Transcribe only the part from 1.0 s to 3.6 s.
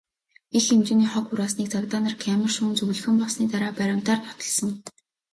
хог хураасныг цагдаа нар камер шүүн, зөвлөгөөн болсны